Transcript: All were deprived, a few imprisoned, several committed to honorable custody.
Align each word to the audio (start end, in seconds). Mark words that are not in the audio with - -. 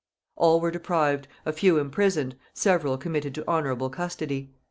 All 0.35 0.59
were 0.59 0.71
deprived, 0.71 1.27
a 1.45 1.53
few 1.53 1.77
imprisoned, 1.77 2.35
several 2.55 2.97
committed 2.97 3.35
to 3.35 3.43
honorable 3.47 3.91
custody. 3.91 4.51